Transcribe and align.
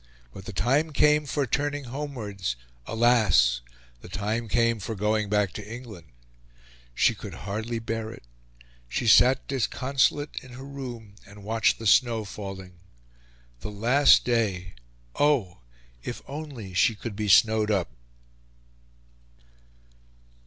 But 0.33 0.45
the 0.45 0.51
time 0.51 0.93
came 0.93 1.27
for 1.27 1.45
turning 1.45 1.83
homewards, 1.83 2.55
alas! 2.87 3.61
the 4.01 4.09
time 4.09 4.47
came 4.47 4.79
for 4.79 4.95
going 4.95 5.29
back 5.29 5.53
to 5.53 5.71
England. 5.71 6.07
She 6.95 7.13
could 7.13 7.35
hardly 7.45 7.77
bear 7.77 8.11
it; 8.11 8.23
she 8.89 9.05
sat 9.05 9.47
disconsolate 9.47 10.39
in 10.41 10.53
her 10.53 10.65
room 10.65 11.17
and 11.27 11.43
watched 11.43 11.77
the 11.77 11.85
snow 11.85 12.25
falling. 12.25 12.79
The 13.59 13.69
last 13.69 14.25
day! 14.25 14.73
Oh! 15.19 15.59
If 16.01 16.23
only 16.27 16.73
she 16.73 16.95
could 16.95 17.15
be 17.15 17.27
snowed 17.27 17.69
up! 17.69 17.91